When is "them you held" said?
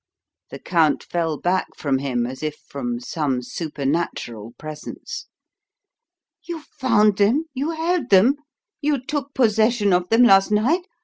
7.19-8.09